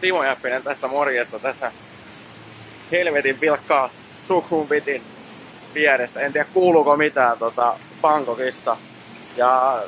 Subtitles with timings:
[0.00, 1.72] Timo Jäppinen tässä morjesta tässä
[2.90, 5.02] helvetin vilkkaa Sukhumvitin
[5.74, 6.20] vierestä.
[6.20, 8.76] En tiedä kuuluuko mitään tota Bangkokista.
[9.36, 9.82] Ja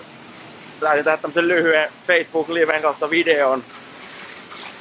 [0.81, 3.65] lähdin tehdä tämmösen lyhyen Facebook-liven kautta videon.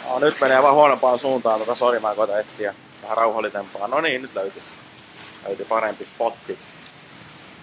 [0.10, 3.88] No, nyt menee vaan huonompaan suuntaan, tota, sori mä koitan etsiä vähän rauhallisempaa.
[3.88, 4.62] No niin, nyt löytyy,
[5.48, 6.58] löytyy parempi spotti.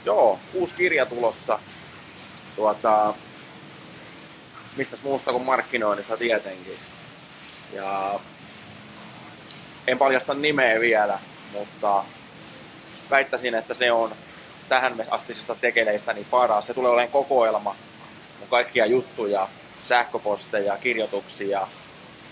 [0.04, 1.59] Joo, uusi kirja tulossa.
[2.56, 3.14] Tuota,
[4.76, 6.76] mistäs muusta kuin markkinoinnista tietenkin.
[7.72, 8.20] Ja
[9.87, 11.18] en paljasta nimeä vielä,
[11.52, 12.04] mutta
[13.10, 14.12] väittäisin, että se on
[14.68, 16.66] tähän astisista tekeleistä niin paras.
[16.66, 17.76] Se tulee olemaan kokoelma
[18.38, 19.48] mun kaikkia juttuja,
[19.82, 21.66] sähköposteja, kirjoituksia.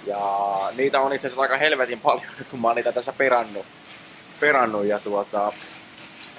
[0.06, 0.20] Ja
[0.76, 3.66] niitä on itse asiassa aika helvetin paljon, kun mä oon niitä tässä perannut.
[4.40, 5.52] perannut ja tuota,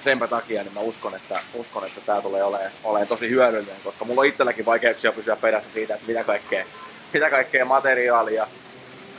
[0.00, 4.04] senpä takia niin mä uskon, että, uskon, että tämä tulee olemaan, olemaan tosi hyödyllinen, koska
[4.04, 6.64] mulla on itselläkin vaikeuksia pysyä perässä siitä, että mitä kaikkea,
[7.12, 8.46] mitä kaikkea materiaalia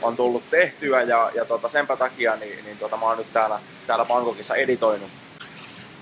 [0.02, 3.60] on tullut tehtyä ja, ja tota, senpä takia niin, niin tota, mä oon nyt täällä,
[3.86, 5.10] täällä Bangkokissa editoinut,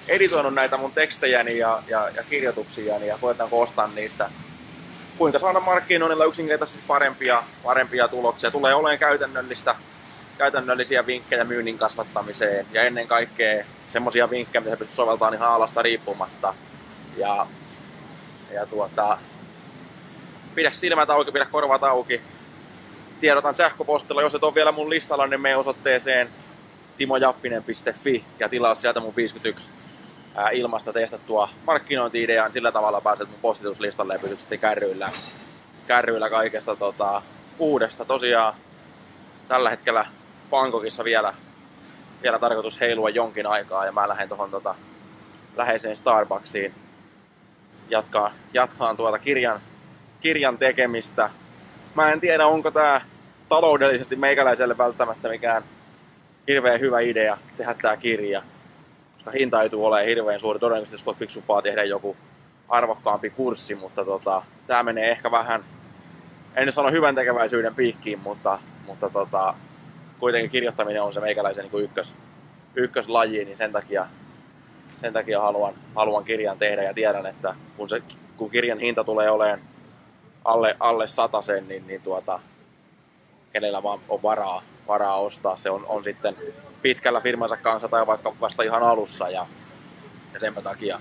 [0.08, 4.30] editoinut näitä mun tekstejäni ja, ja, ja kirjoituksiani ja koetan koostaa niistä
[5.18, 8.50] kuinka saada markkinoinnilla yksinkertaisesti parempia, parempia tuloksia.
[8.50, 9.74] Tulee olemaan käytännöllistä,
[10.38, 16.54] käytännöllisiä vinkkejä myynnin kasvattamiseen ja ennen kaikkea semmoisia vinkkejä, mitä pystyy soveltamaan ihan alasta riippumatta.
[17.16, 17.46] Ja,
[18.52, 19.18] ja tuota,
[20.54, 22.20] pidä silmät auki, pidä korvat auki,
[23.20, 24.22] tiedotan sähköpostilla.
[24.22, 26.28] Jos et ole vielä mun listalla, niin mene osoitteeseen
[26.96, 29.70] timojappinen.fi ja tilaa sieltä mun 51
[30.52, 32.50] ilmasta testattua markkinointi-ideaa.
[32.50, 35.08] Sillä tavalla pääset mun postituslistalle ja pysyt sitten kärryillä,
[35.86, 37.22] kärryillä kaikesta tota,
[37.58, 38.04] uudesta.
[38.04, 38.54] Tosiaan
[39.48, 40.06] tällä hetkellä
[40.50, 41.34] Bangkokissa vielä,
[42.22, 44.74] vielä tarkoitus heilua jonkin aikaa ja mä lähden tuohon tota,
[45.56, 46.74] läheiseen Starbucksiin
[47.90, 49.60] jatkaa, jatkaan tuota kirjan,
[50.20, 51.30] kirjan tekemistä
[52.02, 53.00] mä en tiedä, onko tämä
[53.48, 55.62] taloudellisesti meikäläiselle välttämättä mikään
[56.48, 58.42] hirveän hyvä idea tehdä tämä kirja.
[59.14, 60.58] Koska hinta ei tule olemaan hirveän suuri.
[60.58, 62.16] Todennäköisesti voisi fiksumpaa tehdä joku
[62.68, 65.64] arvokkaampi kurssi, mutta tota, tämä menee ehkä vähän,
[66.56, 69.54] en nyt sano hyvän tekeväisyyden piikkiin, mutta, mutta tota,
[70.20, 72.16] kuitenkin kirjoittaminen on se meikäläisen niin ykkös,
[72.74, 74.06] ykköslaji, niin sen takia,
[74.96, 78.02] sen takia haluan, haluan kirjan tehdä ja tiedän, että kun, se,
[78.36, 79.60] kun kirjan hinta tulee olemaan
[80.48, 81.06] alle, alle
[81.40, 82.40] sen, niin, niin tuota,
[83.52, 85.56] kenellä vaan on varaa, varaa ostaa.
[85.56, 86.36] Se on, on sitten
[86.82, 89.28] pitkällä firmansa kanssa tai vaikka vasta ihan alussa.
[89.28, 89.46] Ja,
[90.34, 91.00] ja sen takia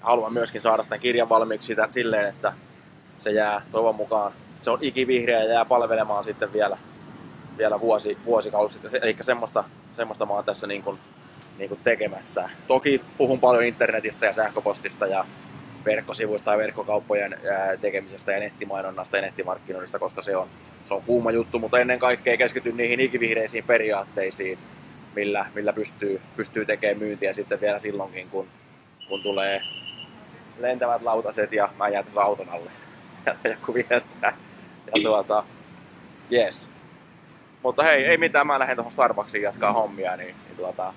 [0.00, 2.52] haluan myöskin saada tämän kirjan valmiiksi sitä, silleen, että
[3.18, 4.32] se jää toivon mukaan,
[4.62, 6.78] se on ikivihreä ja jää palvelemaan sitten vielä,
[7.58, 8.78] vielä vuosi, vuosikausi.
[9.02, 9.64] Eli semmoista,
[9.96, 10.98] semmoista mä oon tässä niin kuin,
[11.58, 12.50] niin kuin tekemässä.
[12.68, 15.24] Toki puhun paljon internetistä ja sähköpostista ja
[15.84, 17.38] verkkosivuista ja verkkokauppojen
[17.80, 20.48] tekemisestä ja nettimainonnasta ja nettimarkkinoinnista, koska se on,
[20.84, 24.58] se on kuuma juttu, mutta ennen kaikkea keskityn niihin ikivihreisiin periaatteisiin,
[25.14, 28.46] millä, millä pystyy, pystyy tekemään myyntiä sitten vielä silloinkin, kun,
[29.08, 29.60] kun tulee
[30.58, 32.70] lentävät lautaset ja mä jään tuossa auton alle
[33.90, 34.32] ja.
[34.86, 35.44] Ja tuota,
[36.32, 36.68] yes.
[37.62, 40.94] Mutta hei, ei mitään, mä lähden tuohon Starbucksiin jatkaa hommia, niin, niin tuota,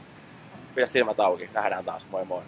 [0.76, 2.42] pidä silmät auki, nähdään taas, moi moi.